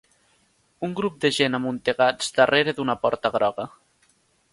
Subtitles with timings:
[0.87, 3.67] Un grup de gent amuntegats darrere d'una porta groga.